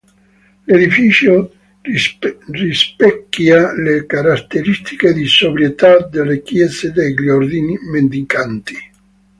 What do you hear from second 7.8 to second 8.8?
mendicanti.